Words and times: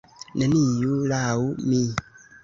Neniu, 0.41 0.95
laŭ 1.11 1.27
mi. 1.73 1.83